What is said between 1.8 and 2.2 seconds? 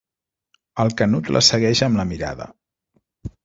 amb la